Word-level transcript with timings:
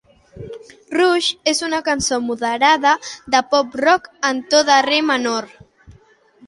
"Rush" 0.99 1.51
és 1.51 1.61
una 1.67 1.81
cançó 1.89 2.19
moderada 2.31 2.95
de 3.35 3.43
pop 3.53 3.79
rock 3.87 4.13
en 4.33 4.43
to 4.55 4.65
de 4.73 4.81
re 4.91 5.01
menor. 5.13 5.55